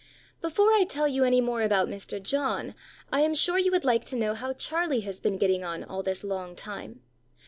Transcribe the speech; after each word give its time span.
BEFORE 0.41 0.71
I 0.71 0.83
tell 0.83 1.07
you 1.07 1.23
any 1.23 1.41
more 1.41 1.61
about 1.61 1.87
Mr. 1.87 2.19
John, 2.19 2.73
I 3.13 3.21
am 3.21 3.35
sure 3.35 3.59
you 3.59 3.69
would 3.69 3.85
like 3.85 4.03
to 4.05 4.15
know 4.15 4.33
how 4.33 4.53
Charlie 4.53 5.01
has 5.01 5.19
been 5.19 5.37
getting 5.37 5.63
on 5.63 5.83
all 5.83 6.01
this 6.01 6.23
long 6.23 6.55
time. 6.55 7.03